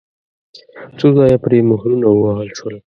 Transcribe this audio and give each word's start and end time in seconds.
څو 0.97 1.07
ځایه 1.17 1.37
پرې 1.43 1.59
مهرونه 1.71 2.07
ووهل 2.11 2.49
شول. 2.57 2.75